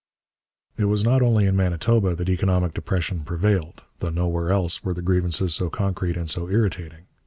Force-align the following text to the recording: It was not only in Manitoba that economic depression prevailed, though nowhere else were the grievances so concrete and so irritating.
It 0.79 0.85
was 0.85 1.03
not 1.03 1.21
only 1.21 1.45
in 1.45 1.55
Manitoba 1.55 2.15
that 2.15 2.27
economic 2.27 2.73
depression 2.73 3.23
prevailed, 3.23 3.83
though 3.99 4.09
nowhere 4.09 4.49
else 4.49 4.83
were 4.83 4.95
the 4.95 5.01
grievances 5.03 5.53
so 5.53 5.69
concrete 5.69 6.17
and 6.17 6.27
so 6.27 6.49
irritating. 6.49 7.05